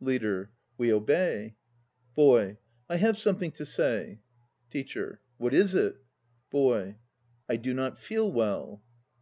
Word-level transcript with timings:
LEADER. 0.00 0.50
We 0.78 0.90
obey. 0.90 1.56
BOY. 2.14 2.56
I 2.88 2.96
have 2.96 3.18
something 3.18 3.50
to 3.50 3.66
say. 3.66 4.22
TEACHER. 4.70 5.20
What 5.36 5.52
is 5.52 5.74
it? 5.74 6.02
BOY. 6.50 6.96
I 7.50 7.56
do 7.56 7.74
not 7.74 7.98
feel 7.98 8.32
well. 8.32 8.82